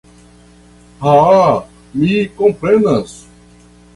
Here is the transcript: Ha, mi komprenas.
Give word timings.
Ha, 1.03 1.11
mi 1.99 2.17
komprenas. 2.39 3.15